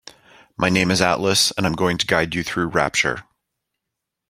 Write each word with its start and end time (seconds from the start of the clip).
My 0.57 0.69
name 0.69 0.89
is 0.89 0.99
Atlas 0.99 1.51
and 1.51 1.63
I'm 1.63 1.73
going 1.75 1.99
to 1.99 2.07
guide 2.07 2.33
you 2.33 2.41
through 2.43 2.69
Rapture. 2.69 3.21